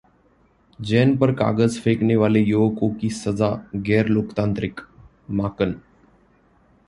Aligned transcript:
जैन 0.79 1.15
पर 1.17 1.31
कागज 1.33 1.77
फेंकने 1.79 2.15
वाले 2.15 2.39
युवकों 2.39 2.89
की 2.93 3.09
सजा 3.09 3.49
गैर 3.75 4.07
लोकतांत्रिक: 4.07 4.79
माकन 5.31 5.75